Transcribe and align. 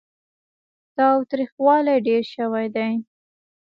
تاوتريخوالی 0.97 1.97
ډېر 2.07 2.23
شوی 2.33 2.67
دی. 2.75 2.91